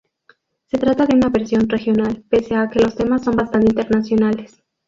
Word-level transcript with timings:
Se 0.65 0.79
trata 0.79 1.05
de 1.05 1.13
una 1.15 1.29
versión 1.29 1.69
"regional" 1.69 2.23
pese 2.27 2.55
a 2.55 2.67
que 2.71 2.79
los 2.79 2.95
temas 2.95 3.23
son 3.23 3.35
bastante 3.35 3.67
internacionales. 3.67 4.63